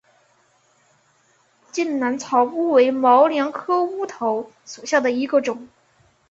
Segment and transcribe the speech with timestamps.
[1.71, 5.67] 滇南草乌为毛茛科乌头属下的一个种。